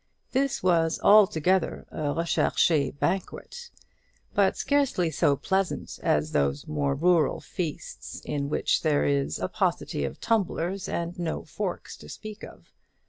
[0.31, 3.69] This was altogether a recherché banquet;
[4.33, 10.03] but scarcely so pleasant as those more rural feasts, in which there is a paucity
[10.03, 12.73] of tumblers, and no forks to speak of.